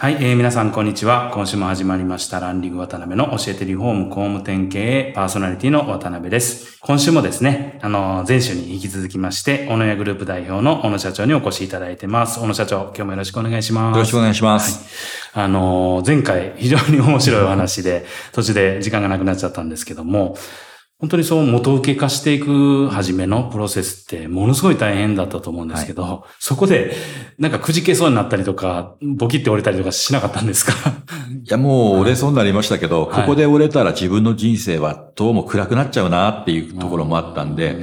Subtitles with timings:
[0.00, 1.32] はい、えー、皆さんこんにちは。
[1.34, 6.78] 今週も始まりましたランリング渡辺の教えてリフォーム工務店経営パーソナリティの渡辺です。
[6.82, 12.38] 今週もですね、あの、前週に引き続きまして、小野屋グループ代表の小野社長にお越しいただいてます。
[12.38, 13.96] 小野社長、今日もよろしくお願いします。
[13.96, 15.32] よろしくお願いします。
[15.32, 20.36] あの、前回非常に面白いお話で、途中で時間がなくなっちゃったんですけども、
[21.00, 26.92] 本当にそう元請け化していく初めのプロセスってものすごい大変だったと思うんですけど、そこで
[27.38, 30.72] なんかくじけそうになったりとか、ボキって折れたりとかしなかったんですか？
[31.44, 33.20] いや、もう折れそうになりましたけど、はい。
[33.22, 37.76] ここで折れたら自分の人生はどうも暗くなっちゃうなっていうところもあったんで、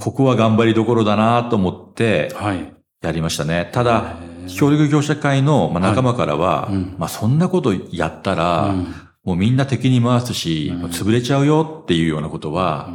[0.00, 2.72] ここは頑張りどころだなと思ってはい。
[3.00, 3.70] やりましたね。
[3.72, 4.16] ただ
[4.48, 6.96] 協力業者会のまあ仲間からは、うん。
[6.98, 8.86] まあそんなことやったら、うん
[9.26, 12.88] もうみんな敵に回すし、うん潰れちゃうよっていうようなことは、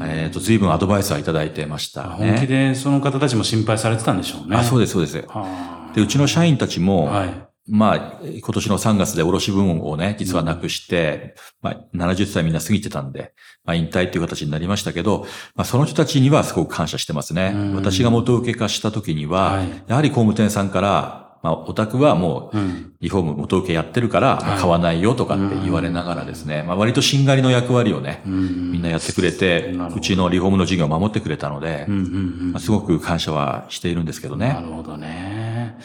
[0.00, 2.30] えっ、と、随分アドバイスはいただいてましたね。
[2.30, 4.56] 本気でその方たちも心配されてたんでしょうね。
[4.56, 5.18] あ、そうでです、そうです。
[5.28, 7.44] はで、うちの社員たちも、はい。
[7.66, 13.32] まあ、今年の3月で卸分をね、実はなくして、まあ、70歳みんな過ぎてたんで、
[13.64, 17.74] まあ、引退っていう形になりましたけど、まあ、その人たちにはすごく感謝してますねうん。
[17.74, 22.90] 私が元請け化した時には、はいやはり工務店さんから、まあ、お宅はもう、うん。
[23.00, 31.86] リフォーム元請けやってるから、買わないよとかって言われながらですね、まあ、割としんがりの役割をね、うんみんなやってくれてうちのリフォームの事業を守ってくれたので
[32.58, 34.48] すごく感謝はしているんですけどね。
[34.54, 35.76] なるほどね。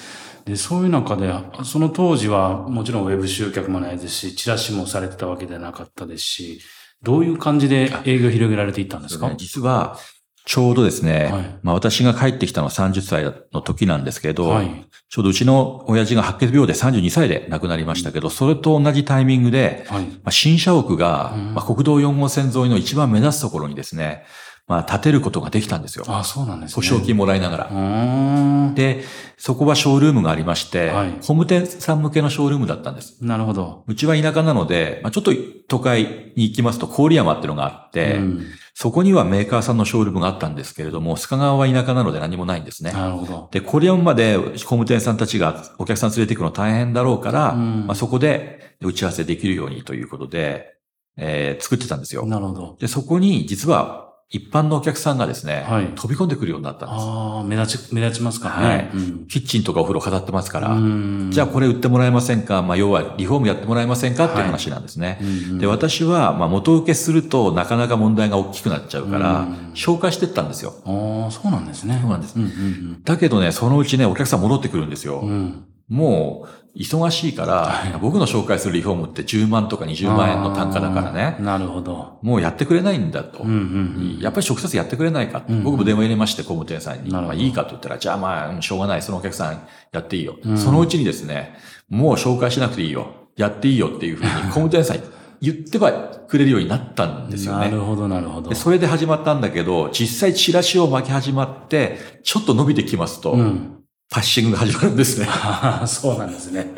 [0.46, 1.34] で、そういう中で、
[1.66, 6.62] その当時はもちろんウェブ集客もないですし、チラシもされてたわけではなかったですし、
[7.04, 9.30] どういう感じで営業を広げられていったんですか？
[9.36, 9.98] 実は、
[10.46, 13.24] ちょうどですね、はいまあ私が帰ってきたのは30歳
[13.54, 14.86] の時なんですけど、はい。
[15.10, 20.04] ちょうどうちの親父が白血病で32歳で亡くなりましたけど、それと同じタイミングで、はい。
[20.04, 24.24] まあ、新社屋が、うんまあ、国道4号線沿いの一番目立つところにですね、
[24.70, 26.06] まあ建てることができたんですよ。
[26.08, 26.76] あ、そうなんですね。
[26.76, 28.74] 保証金もらいながら。
[28.76, 29.04] で、
[29.36, 33.18] そこはショールームがありまして、はい工務店さん向けのショールームだったんです。
[33.20, 33.84] なるほど。
[33.88, 35.32] うちは田舎なので、まあ、ちょっと
[35.68, 38.46] 都会に行きますと郡山っていうのがあって、うん
[38.82, 42.94] そこにはメーカーさんのショールームがあったんですけれども、須賀川は田舎なので何もないんですね。
[42.94, 43.50] なるほど。
[43.52, 50.78] で、郡山まで工務店さんたちがお客さん連れて行くの大変だろうから、うんまあ、そこで打ち合わせできるようにということで、
[51.18, 52.26] えー作ってたんですよ。
[52.26, 52.78] なるほど。
[52.80, 57.02] で、そこに実は一般のお客さんがですね、はい飛び込んでくるようになったんです。
[57.04, 58.68] ああ、目立ち、目立ちますからね。
[58.68, 62.62] はいうんキッチンとかお風呂飾ってますから、うんじゃあこれ売ってもらえませんか？
[62.62, 65.18] まあ要はリフォームやってもらえませんかっていう話なんですね。
[65.20, 70.74] うんうんで、私は、まあ元請けするとなかなか問題が大きくなっちゃうから、うん紹介してったんですよ。
[70.86, 71.98] ああ、そうなんですね。
[72.02, 75.22] そうなんですうんうんだけどね、そのうちね、お客さん戻ってくるんですよ。
[75.22, 75.30] うん。
[75.30, 75.66] うん。
[75.90, 82.20] もう、忙しいから、僕の紹介するリフォームって10万とか20万円の単価だからね、なるほど。
[82.22, 83.44] もうやってくれないんだと。
[83.44, 87.12] うんうんやっぱり直接やってくれないか、うん僕も電話入れまして、工務店さんに。
[87.12, 89.02] まあいいかと言ったら、じゃあまあ、しょうがない。
[89.02, 89.62] そのお客さん
[89.92, 90.38] やっていいよ。
[90.44, 91.58] うんそのうちにですね、
[91.90, 93.08] もう紹介しなくていいよ。
[93.36, 95.04] やっていいよっていうふうに、 工務店さんに
[95.42, 95.92] 言っては
[96.28, 97.70] くれるようになったんですよね。
[97.70, 98.50] なるほど、なるほど。
[98.50, 103.79] でそれで始まったんだけど、実際チラシを巻き始まって、ちょっと伸びてきますと、うん。
[104.10, 105.28] パッシングが始まるんですね。
[105.86, 106.74] そうなんですね。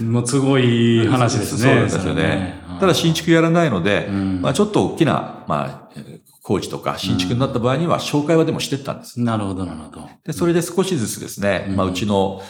[0.00, 1.60] もうすごい話ですね。
[1.60, 2.62] そうなんですよそれね。
[2.80, 6.00] ただ新築やらないので、うんまあちょっと大きな、まあ、
[6.42, 9.20] 工事とか新築になった場合には紹介はでもしてったんです。
[9.20, 10.08] なるほど、なるほど。
[10.24, 12.42] で、それで少しずつですね、うんまあうちの、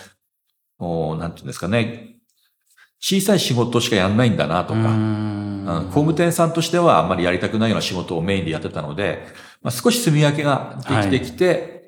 [0.79, 2.17] おなんていうんですかね、
[3.01, 9.27] 小さい仕事しかやんないんだなとうか、工務店さんとしてはあんまりやりたくないような仕事をメインでやってたので、
[9.61, 11.82] まあ、少し住み分けができてきて、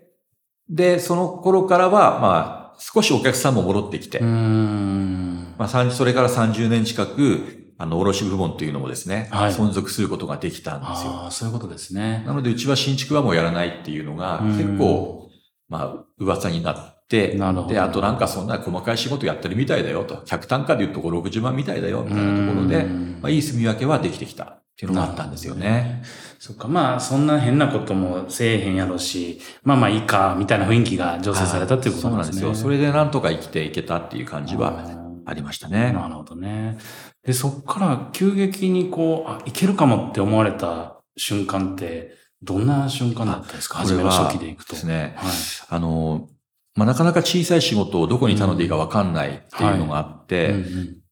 [0.69, 5.55] で、その頃からは、まあ、少しお客さんも戻ってきて、うん。
[5.59, 11.13] まあ、それから30年近く、あの、卸部門っていうのもですね、はい存続することができたんですよ。
[11.13, 12.23] ああ、そういうことですね。
[12.27, 15.29] なので、うちは新築はもうやらないっていうのが、うん結構、
[15.69, 26.03] まあ、噂になって、なるほどで、あとなんかそんな細かい仕事やってるみたいだよと、客単価で言うと5、60万みたいだよ、みたいなところで、うんまあ、いい住み分けはできてきたっていうのがあったんですよね。
[26.41, 32.33] そっか、まあ、そんな変なこともせえへんやろし、まあまあいいか、みたいな雰囲気が醸成されたっていうことなんですね。
[32.35, 32.65] そうなんですよ。
[32.65, 34.85] それでなんとか生きていけたっていう感じは
[35.27, 35.93] ありましたね。
[35.93, 36.77] なるほどね。
[37.25, 42.13] で、そっから急激にこう、あ、いけるかもって思われた瞬間って、
[42.43, 43.79] どんな瞬間だったですか？
[43.79, 44.73] 初めの初期でいくと。
[44.75, 45.15] ですね。
[45.17, 45.33] はい。
[45.71, 46.29] あの、
[46.75, 50.55] まあ、なかなか小さい仕事をどこに頼んでいいかわかんないっていうのがあって、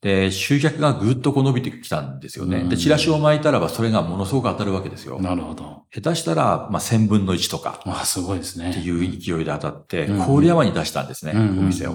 [0.02, 2.58] で、集客がぐっとこう伸びてきたんですよね。
[2.58, 5.20] うんで、チラシを巻いたらばそれがものすごく当たるわけですよ。
[5.20, 5.84] なるほど。
[5.94, 8.70] 下手したら、まあ、1000分の1とかあ、すごいですね。
[8.70, 11.94] っていう勢いで当たって、うん郡山に出したんですね、うんうんうんお店を。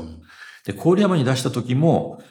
[0.65, 2.21] で、郡山に出した時も、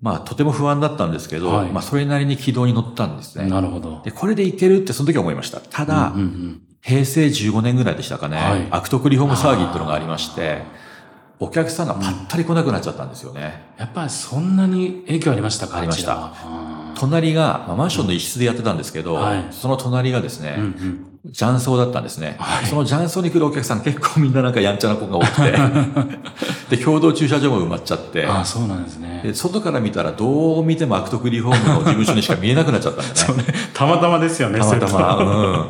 [0.00, 3.48] まあ、とても不安だったんですけど、はいまあ、それなりに軌道に乗ったんですね。
[3.48, 4.02] なるほど。
[4.04, 5.60] で、これでいけるってその時は思いました。
[5.60, 10.60] ただ、うんうん平成15年ぐらいでしたかね、はい悪徳リフォーム騒ぎっていうのがありまして、
[11.44, 13.62] お客さんがぱったり来なくなっちゃったんですよね。
[13.76, 22.36] やっぱりそんなに影響ありましたかありました隣が、まあ、マンションの一室でやってたんですけど、はいその隣がですね、ーうんうん雀荘だったんですね。
[22.38, 25.54] はいその雀荘に来るお客さん結構みんななんかやんちゃな子が多くて、
[26.76, 29.20] で、共同駐車場も埋まっちゃって、ああ、そうなんですね。
[29.22, 33.54] で外から見たらどう見ても悪徳リフォームの事務所にしか見えなくなっちゃったんだね。
[33.72, 35.66] たまたまですよね、たまたま。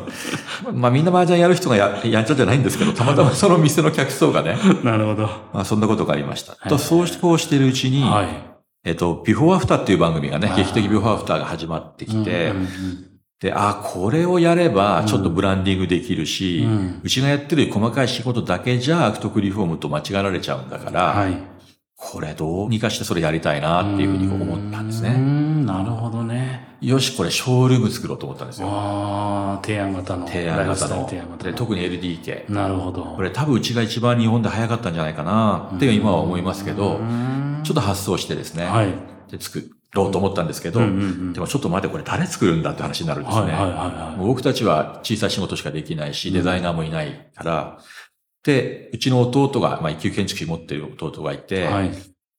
[0.67, 0.81] うん。
[0.81, 5.29] まあみんな麻雀やる人がややんちゃじゃないんですけど、たまたまその店の客層がね、 なるほど。
[5.53, 6.57] まあそんなことがありました。
[6.65, 8.54] いと、そうこうしているうちに、はい。
[8.85, 16.71] えっと、ビフォーアフターっていう番組がね劇的ビフォーアフターが始まってきて、うんうんで、あ、これをやれば、ちょっとブランディングできるし、うう
[17.05, 21.37] んちがやってる細かい仕事だけじゃ悪徳リフォームと間違えられちゃうんだから、はい。
[21.97, 25.15] これどうにかしてそれやりたいなっていうふうに思ったんですね。
[25.15, 26.77] ん、なるほどね。
[26.81, 28.67] よし、これショールーム作ろうと思ったんですよ。
[28.69, 30.27] ああ、提案型の。
[30.27, 31.03] 提案型の。
[31.03, 31.53] で提案型の。
[31.53, 32.51] 特に LDK。
[32.51, 33.03] なるほど。
[33.03, 36.99] これ多分うちが一番日本で早かったんじゃないかなって今は思いますけど、
[37.65, 38.93] ちょっと発想してですね、はい。
[39.31, 43.41] で作ろうと思ったんですけど、うんうんうんでもちょっと待って、これ誰作るんだって話になるんですね。
[43.41, 47.79] はいはいはいはいもう僕たちは小さい仕事しかできないし、デザイナーもいないから、
[48.43, 51.91] で、うちの弟が、まあ一級建築士持ってる弟がいて、はい。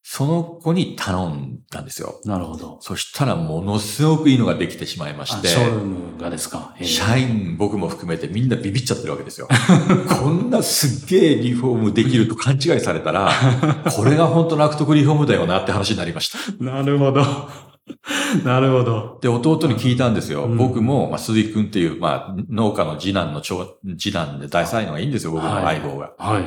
[0.08, 2.20] その子に頼んだんですよ。
[2.24, 2.78] なるほど。
[2.80, 6.76] そしたらものすごくいいのができてしまいまあして、ショールームがですか？
[6.78, 9.48] えー社員僕も含めてみんなビビっちゃってるわけですよ。
[10.08, 13.32] こんなすっげえリフォームできると勘違いされたら、
[13.96, 16.38] これが本当の悪徳リフォームだよなって話になりました。
[16.64, 17.22] なるほど。
[18.44, 19.18] なるほど。
[19.22, 20.44] で、弟に聞いたんですよ。
[20.44, 23.66] うん僕も、まあ、鈴木くんっていう、まあ、農家の次男の長、
[23.98, 26.12] 次男で大才能がいいんですよ、僕の相棒が。
[26.16, 26.44] はい。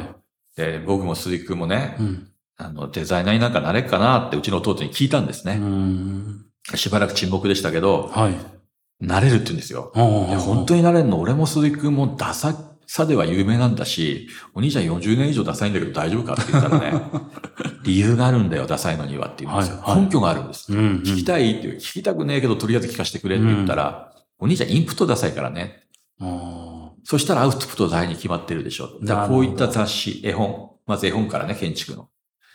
[0.56, 2.25] で、僕も鈴木くんもね、うん。
[2.59, 5.56] あの、デザイナーになんかなれっかなってうちの弟に聞いたんですうね。
[5.56, 6.45] ん。
[6.75, 8.35] しばらく沈黙でしたけど、はい。
[9.00, 9.91] なれるって言うんですよ。
[9.95, 12.53] 本当になれるの俺も鈴木くんもダサ
[12.85, 17.01] さでは有名なんだし、お兄ちゃん40年以上ダサいんだけど大丈夫かって言ったらね、
[17.85, 19.77] 理由があるんだよ、ダサいのにはって言うんですよ。
[19.77, 20.73] はいはい根拠があるんです。
[20.73, 25.83] うんうん聞きたいっていう、聞きたくねえけどとりあえず聞かせてくれって言ったら、お兄ちゃんインプットダサいからね。
[26.19, 28.89] あそしたらアウトプット大に決まってるでしょ。
[29.01, 32.06] だからこういった雑誌、絵本、まず絵本からね、建築のー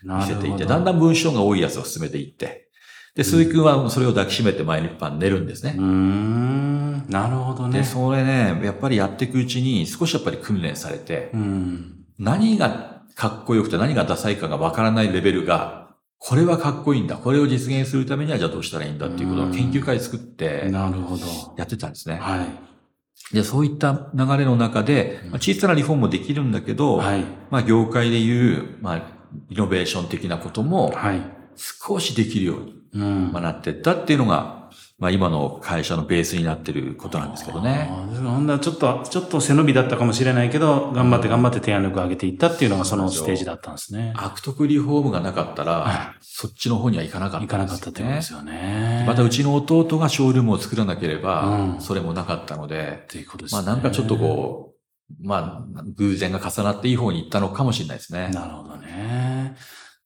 [0.04, 2.68] 見せていて、だんだん文章が多いやつを進めていって、
[3.14, 5.84] で、鈴木くんはそれを抱きしめて毎日晩寝るんですねうー。
[5.84, 7.06] ん。
[7.08, 7.84] なるほどで、ね。
[7.84, 12.04] それね、やっぱりやっていくうちに少しやっぱり訓練されて、うん。
[12.18, 15.84] 何がかっこよくて何がダサいかがわからないレベルが、
[16.18, 17.16] これはかっこいいんだ。
[17.16, 21.26] これを実現するためにはじゃあどうしたらいいんだっていうことを研究会作ってなるほど。
[21.56, 22.16] やってたんですね。
[22.16, 23.34] はい。
[23.34, 27.24] で、そういった流れの中で、まあ小さなリフォームもできるんだけど、はい。
[27.50, 29.02] まあ業界でいう、まあ、
[29.50, 31.22] イノベーション的なこともはい。
[31.56, 34.64] 少しできるようになってったっていうのが、
[34.98, 37.90] まあ今の会社のベースになってることなんですけどね。
[37.90, 44.12] ほんだらちょっと、ちょっと背伸びだったかもしれないけど、頑張って頑張って提案力を上げていったっていうのがそのステージだったんですね。
[44.16, 49.04] 悪徳リフォームがなかったら、そっちの方には行かなかったいかなかったってことですよね。
[49.06, 53.62] またうちの弟がショールームを作らなければ、うんそれもなかったのでうことですね。
[53.62, 54.73] まあなんかちょっとこう、
[55.20, 58.30] まあ偶然が重なっていい方に行ったのかもしれないですね。
[58.32, 59.56] なるほどね。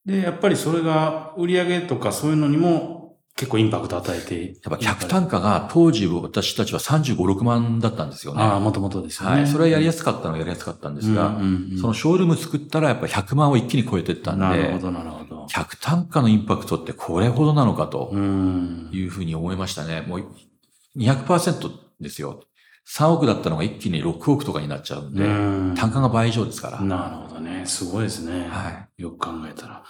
[0.04, 2.98] で、やっぱりそれが売り上げとかそういうのにも
[3.38, 4.46] 結構インパクト与えて。
[4.46, 8.42] やっぱ客単価が当時私たちは35、6万だったんですよね。
[8.42, 9.36] ああ、もともとですよね。
[9.36, 9.46] はい。
[9.46, 15.46] それはやりやすかったのはやりやすかったんですが、うんうんうんそのショールーム作ったらやっぱ100万を一気に超えてったんで、なるほど、なるほど。
[15.48, 18.90] 客単価のインパクトってこれほどなのかとうん。
[18.92, 20.00] いうふうに思いましたね。
[20.00, 20.26] もう、
[20.96, 22.40] 200%ですよ。
[22.96, 26.80] 3億だったのが一気に6億とかになっちゃうんで、うん単価が倍以上ですから。
[26.80, 27.64] なるほどね。
[27.66, 28.48] すごいですね。
[28.48, 29.84] はよく考えたら。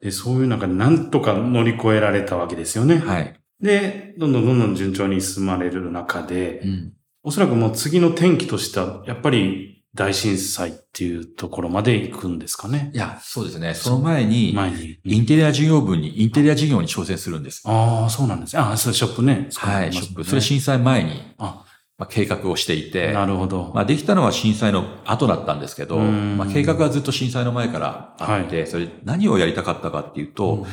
[0.00, 2.98] で、そういう中でなんとか乗り越えられたわけですよね。
[2.98, 3.34] はい。
[3.60, 6.92] で、どんどんどんどん順調に進まれる中で、うん。
[7.22, 12.90] おそらくもう次の転機としては、やっぱり大震災っていうところまで行くんですかね。
[12.94, 13.74] いや、そうですね。
[13.74, 14.98] その前に、前に。
[15.04, 17.62] インテリア事業部に、インテリア事業に挑戦するんです。
[17.66, 18.62] ああ、そうなんですね。
[18.62, 19.48] ああ、そう、ショップね。
[19.56, 20.24] はい、ショップ。
[20.24, 21.64] それね震災前に、あ、
[22.00, 23.72] まあ、計画をしていて、なるほど。
[23.74, 30.66] まあ、できたのは震災の後だったんですけど、うんまあ、計画はずっと震災の前からあって、それ何をやりたかったかっていうと、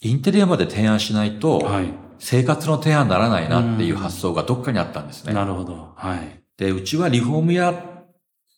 [0.00, 1.94] インテリアまで提案しないと、はい。
[2.18, 5.32] 生活の提案にならないなっていう発想がどっかにあったんですね。
[5.32, 5.92] なるほど。
[5.94, 6.42] はい。
[6.56, 7.84] で、うちはリフォーム屋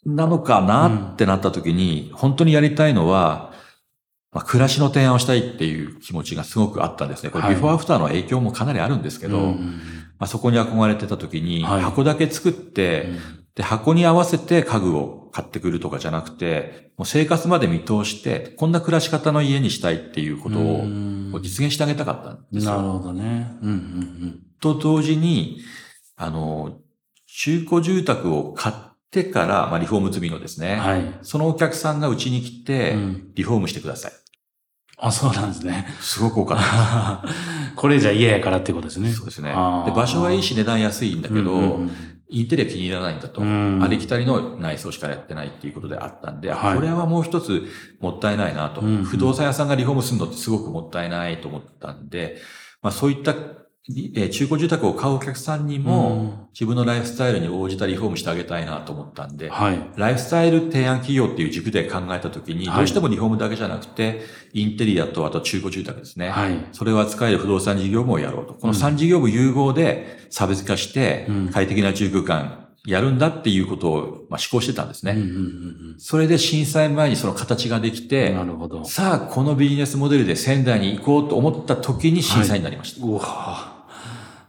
[0.06, 3.52] なのかなってなった時に、本当にやりたいのは、
[4.32, 7.30] まあ、暮らしの提案をしたいっていう気持ちがすごくあったんですね。
[7.30, 9.80] これ、はいビフォーアフターの影響もかなりあるんですけど、うん
[10.18, 13.10] まあ、そこに憧れてた時に、はい箱だけ作って、
[13.54, 20.84] で、箱に合わせて家具を買ってくるとかじゃなくて、もう生活まで見通して、こんな暮らし方の家にしたいっていうことを
[21.40, 22.76] 実現してあげたかったんですよ。
[22.76, 23.56] なるほどね。
[23.62, 25.58] うんうんと同時に、
[26.16, 26.78] あの、
[27.26, 28.76] 中古住宅を買っ
[29.10, 30.80] てから、まあ、リフォーム済みのですね、うん。
[30.80, 31.18] はい。
[31.22, 34.12] そのお客さんがうちに来て、うんリフォームしてください。
[34.98, 35.86] あ、そうなんですね。
[36.00, 37.24] すごく多かった。
[37.76, 39.10] これじゃ嫌やからってことですね。
[39.12, 39.50] そうですね。
[39.50, 39.54] で
[39.92, 41.90] 場所はいいし値段安いんだけど、うんうんうん
[42.28, 43.40] インテリア気に入らないんだと。
[43.40, 47.62] うんありきたりの内装しかやってないっていうことであったんで、あはいこれはもう一つ
[48.00, 52.38] もったいないなと、うんうん不動産屋さんがリフォームするのってすごくもったいないと思ったんで、
[52.82, 59.78] まあそういった、えー中古住宅を買うお客さんにも、自分のライフスタイルに応じたリフォームしてあげたいなと思ったんで、はい。
[59.96, 66.30] ライフスタイル提案企業っていう軸で考えたときに、はいどうしてもリフォームだけじゃなくて、インテリアとあと中古住宅ですね。
[66.30, 66.66] はい。
[66.72, 68.54] それを扱える不動産事業部をやろうと。
[68.54, 75.12] この3事業部融合で差別化してうん、快適な住空間やるんだっていうことを、まあ、思考してたんですね。
[75.12, 78.84] うんうんうんそれで震災前にその形ができうんてな、るほど。
[78.84, 83.06] さあ、このビジネスモデルで仙台に行こうと思った時に震災になりました。
[83.06, 83.75] うわ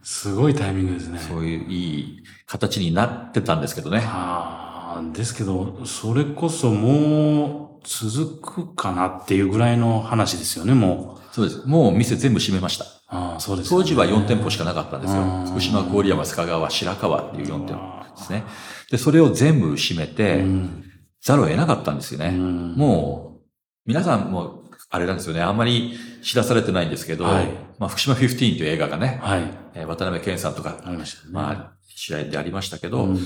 [0.10, 1.20] すごいタイミングですね。
[1.20, 4.02] そういういい形になってたんですけどね。
[4.06, 11.36] ああ、ですけど、それこそもう続くかなっていうぐらいの話ですよね、もう。
[11.36, 11.68] そうです。
[11.68, 12.86] もう店全部閉めました。
[13.10, 15.46] ああ、そうですよね、当時は4店舗しかなかったんですようん。
[15.46, 18.44] 福島、郡山、須賀川、白川っていう4店舗ですね。
[18.90, 20.84] で、それを全部閉めて、うん
[21.20, 22.28] ざるを得なかったんですよね。
[22.28, 23.42] うんもう、
[23.86, 25.42] 皆さんも、あれなんですよね。
[25.42, 27.46] あんまり知らされてないんですけど、はい
[27.78, 29.42] まあ、福島15という映画がね、はい。
[29.76, 31.32] えー渡辺健さんとか、ありましたね。
[31.34, 33.20] まあ、試合でありましたけど、うん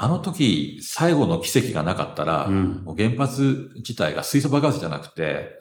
[0.00, 5.58] あの時、最後の奇跡がなかったら、うんもう原発自体が水素爆発じゃなくて、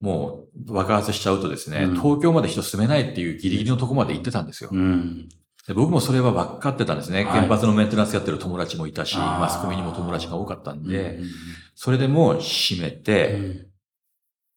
[0.00, 4.70] もう爆発しちゃうとですね、うん東京まで人住めないっていうギリギリのとこまで行ってたんですよ。
[4.72, 5.28] うん。
[5.66, 7.24] で僕もそれは分かってたんですね。
[7.24, 11.24] はい原発のメンテナンスやってる友達もいたし、マスコミにも友達が多かったんで、うん
[11.74, 13.66] それでもう閉めうて、ん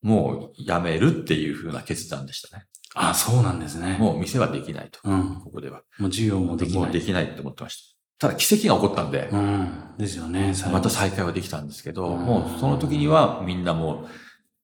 [0.04, 2.66] もう辞めるっていう風な決断でしたね。
[2.94, 3.98] あ、そうなんですね。
[4.00, 5.00] もう店はできないと。
[5.04, 5.42] うん。
[5.44, 5.82] ここでは。
[5.98, 6.80] もう授業もできない。
[6.84, 8.28] もうできないって思ってました。
[8.28, 9.70] ただ奇跡が起こったんで、うん。
[9.98, 10.54] ですよね。
[10.72, 14.08] また再開はできたんですけど、うんもうその時にはみんなもう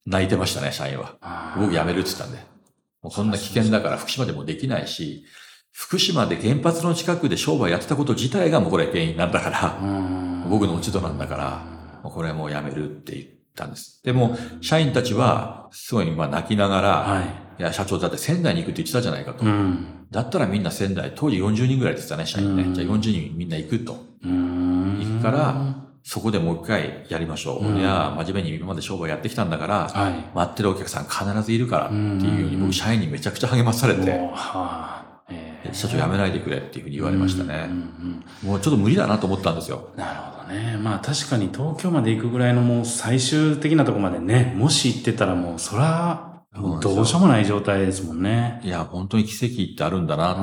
[0.05, 1.15] 泣いてましたね、社員は。
[1.57, 2.37] 僕辞めるって言ったんで。
[3.01, 5.25] もうこんな危険だから福島でもできないし、
[5.71, 13.25] 福島で原発の近くで商売やってたこと自体がもうこれ原因なんだから、うん僕の落ち度なんだから、これはもうやめるって言っ
[13.59, 14.01] たんです。
[14.03, 17.61] でも、社員たちは、すごいまあ泣きながら、はい。
[17.61, 19.45] いや、社長だって仙台に行くって言ってたじゃないかと。
[19.45, 19.85] うん。
[20.09, 22.63] だったらみんな仙台、当時40人ぐらいって言ってたね、社員ね。
[22.63, 24.03] うんじゃあ40人みんな行くと。
[24.23, 24.99] うん。
[24.99, 27.65] 行くから、そこでもう一回やりましょう。
[27.65, 30.13] うんいや、真面目に今まで商売やってきたんだから、はい。
[30.33, 37.69] 待ってるお客さん必ずいるからっていうように、うん僕社員にめちゃくちゃ励まされて、えー社長辞めないでくれっていうふうに言われましたね
[38.41, 39.89] もうちょっと無理だなと思ったんですよ。
[39.95, 40.77] なるほどね。
[40.81, 48.59] まあ確かに東京まで行くぐらいのもう最終的なとこまでね、もし行ってたらもうそら、どうしようもない状態ですもんね。
[48.63, 50.41] いや、本当に奇跡ってあるんだなって。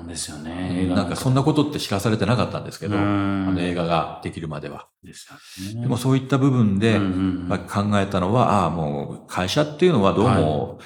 [0.00, 0.08] うん。
[0.08, 0.86] ですよね。
[0.94, 4.88] なんかそんなことって知らされてなかったんですけど、うあんの映画ができるまでは。
[5.02, 5.28] です
[5.60, 5.82] よね。
[5.82, 10.78] でもそういった部分で、まあ、考えたのは、ああ、もう会社っていうのはどうも、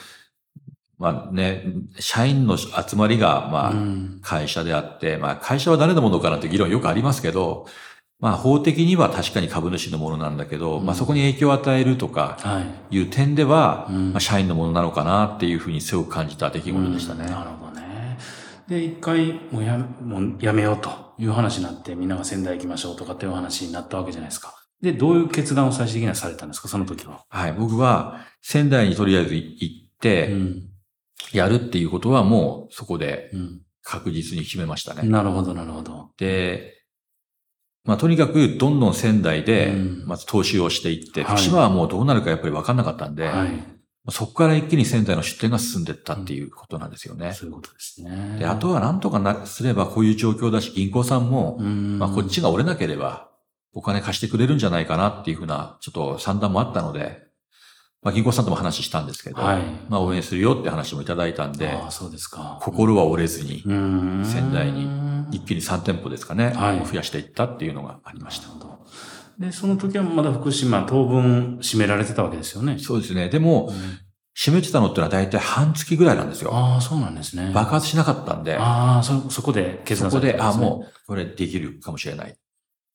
[0.98, 1.64] まあね、
[2.00, 7.66] 社員の集まりが、まあ、うん会社であって、まあ会社は誰のものかなって議論よくありますけど、
[8.20, 12.60] まあ法的には確かに株主のものなんだけど、うんまあそこに影響を与えるとかは
[12.90, 12.96] い。
[12.96, 17.24] いう点では、うんまあ社員のものなのかなっていうふうにすごく感じた出来事でしたね。
[17.24, 18.18] うんなるほどね。
[18.68, 24.54] で、一回、もうや、もうやめようという話になって、みんなが仙台行きましょうとかっていう話になったわけじゃないですか。
[24.82, 27.24] で、どういう決断を最終的にはされたんですか、その時は。
[27.30, 27.52] はい。
[27.54, 30.62] 僕は仙台にとりあえず行って、うん。
[31.32, 33.60] やるっていうことはもうそこでうん。
[33.82, 35.08] 確実に決めましたね。
[35.08, 36.10] なるほど、なるほど。
[36.18, 36.77] で、
[37.88, 43.48] まあ、とにかくどんどん仙台でうん、まず投資をしていって、はい福島はもうどうなるかやっぱり分かんなかったんで、はい。
[44.10, 47.32] そこから一気に仙台の出店が進んでいったっていうことなんですよね。
[47.32, 48.36] そういうことですね。
[48.38, 53.30] で、あとはなんとかな、すればこういう状況だし、銀行さんも、うん、まあ、こっちが折れなければ、
[53.72, 57.22] お金貸してくれるんじゃないかなっていうふうな、ちょっと算段もあったので、
[58.02, 62.58] まあ、銀行さんとも話したんですけど、はいまあ、応援するよって話もいただいたんで、ああ、そうですか。
[62.62, 64.88] 心は折れずに、うん仙台に
[65.32, 68.48] 一気に3店舗ですかね、はい増やしていったっていうのがありました。
[69.38, 72.78] で、その時はまだ福島当分閉められてたわけですよね。
[72.78, 73.28] そうですね。
[73.28, 73.70] でも、
[74.34, 76.54] 閉めてたのってのは大体半月ぐらいなんですよ。
[76.54, 77.50] ああ、そうなんですね。
[77.52, 82.34] 爆発しなかったんで、ああ、そ、そこで決断さそこで、あ、れたんすねもう、これできるかもしれないっ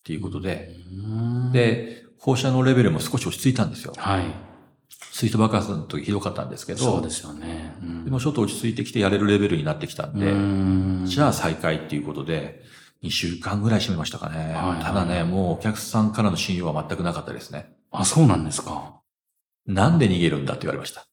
[0.04, 1.08] ていうことで、う
[1.50, 3.94] ん、で、放射能レベルも少し落ち着いたんですよ。
[3.98, 4.53] はい。
[5.14, 7.76] 水素爆発の時ひどかったんですけど、そうですよね。
[7.84, 12.64] うんでもちょっと落ち着いてきてやれるレベルになってきたんで、うんじゃあ再開っていうことで、
[13.04, 14.54] 2週間ぐらい閉めましたかね。
[14.56, 17.76] はいただね、もうお客さんからの信用は全くなかったですね。
[17.92, 19.02] あ、そうなんですか。
[19.68, 21.06] なんで逃げるんだって言われました。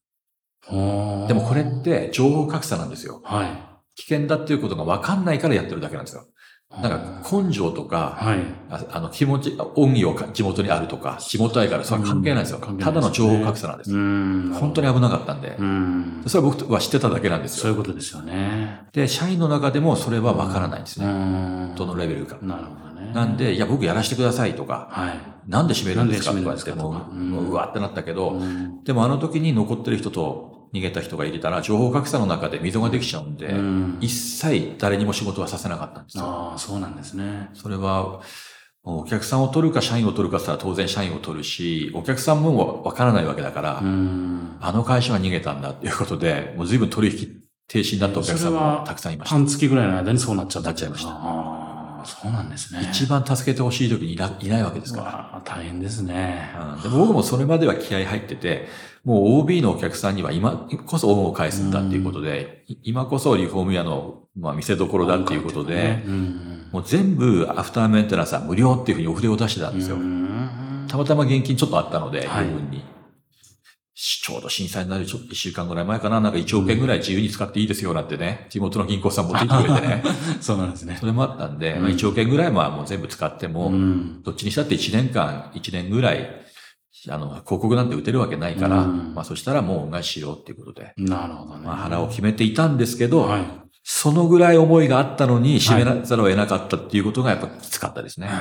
[0.71, 3.21] でもこれって情報格差なんですよ。
[3.23, 3.49] はい。
[3.97, 6.27] 危険だっていうことが分かんないからやってるだけなんですよ。
[6.71, 8.39] なんか根性とか、はい。
[8.71, 12.59] ああの気持ち、恩義をか地元にあるとか、地元愛がある、それは関係ないですよ。
[12.59, 13.93] 関係ないですねただの情報格差なんです。
[13.93, 14.53] うん。
[14.55, 15.65] 本当に危なかったんでう。
[15.65, 16.23] ん。
[16.27, 17.63] それは僕は知ってただけなんですよ。
[17.63, 18.83] そういうことですよね。
[18.93, 21.13] で、社員の中でもそれは分からないんですうね。
[21.13, 21.75] ん。
[21.75, 22.39] どのレベルか。
[22.41, 23.13] なるほどね。
[23.13, 25.19] なんで、いや、僕やらせてくださいとか、はい。
[25.51, 36.25] なんで閉めるんですかとか言って、ですかともう、わってなったけど、うんでもあの時に残ってる人と逃げた人がいたら、情報格差の中で溝ができちゃうんで、うん一切誰にも仕事はさせなかったんですよ。
[36.25, 37.51] ああ、そうなんですね。
[37.55, 38.21] それは、
[38.83, 44.57] お客さんを取るか社員を取るかって言ったら当然社員を取るし、お客さんもわからないわけだから、うん。
[44.61, 49.35] あの会社は逃げたんだっていうことで、もう随分取引停止になったお客さんもたくさんいました。
[49.35, 50.71] 半月ぐらいの間にそうなっちゃった。
[50.71, 52.89] なっちゃいましたああ、そうなんですね。
[52.91, 55.43] 一番助けてほしい時にいないないわけですから。
[55.45, 56.51] 大変ですね。
[56.59, 58.69] うんでも僕もそれまでは気合入ってて、
[59.05, 66.69] もう OB のお客さんには今こそ恩を返すんだっていうことで、い今こそリフォーム屋の、まあ、見せ所だっていうことで、うん。
[66.71, 69.97] もう全部アフターメンテナンスは無料っていうふうにお筆を出してたんですよ。
[69.97, 72.83] うんたまたま現金ちょっとあったので、はい余分に。
[74.03, 80.03] しちょうど震災になるちょ一週間ぐらい前かな、なんか1億円ぐらい自由に使っていいですよなんてね、地元の銀行さん持ってきてくれてね。
[80.41, 81.05] そうなんですねそ。
[81.05, 84.23] れもあったんで、うんまあ、1億円ぐらいはもう全部使っても、うん。
[84.23, 86.31] どっちにしたって1年間、1年ぐらい、
[87.09, 91.67] あの、広告なんて打てるわけないから、うんまあそしたらもう恩返ししようっていうことで、なるほどね。
[91.67, 93.43] まあ腹を決めていたんですけど、はい。
[93.83, 98.27] そのぐらい思いがあったのに締めらざるを得なかったっていうことがやっぱきつかったですね。
[98.27, 98.37] いや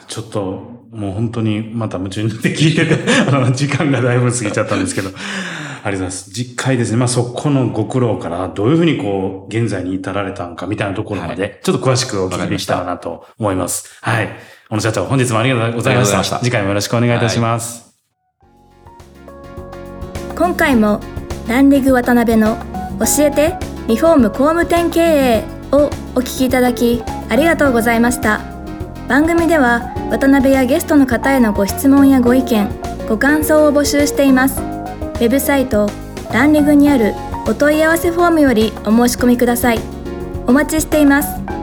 [0.00, 0.42] ーちょっと、
[0.90, 2.96] もう本当にまた夢中になって聞いてて、
[3.28, 5.10] あの、時間がだいぶ過ぎちゃったんですけど、
[5.82, 6.30] ありがとうございます。
[6.30, 6.96] 実会ですね。
[6.96, 13.98] まあそこのご苦労からどういうふうにこう、現在に至られたのかみたいなところまで、ちょっと詳しくお聞きできたらなと思います。
[14.02, 14.28] はい。
[14.68, 16.22] 小野社長、本日もありがとうございました。
[16.24, 17.88] した次回もよろしくお願いいたします。
[20.38, 21.00] 今回も
[21.48, 22.56] ランリグ渡辺の
[23.00, 23.56] 教えて
[23.88, 28.40] リフォーム工務店経営をお聞きいただきありがとうございました
[29.08, 32.68] 番組では渡辺やゲストの方へのご質問やご意見
[33.08, 34.77] ご感想を募集しています
[35.18, 35.90] ウェブサイト
[36.32, 37.12] ランリグにある
[37.48, 39.80] お問い合わせフォームよりお申し込みください。
[40.46, 41.57] お待ちしています。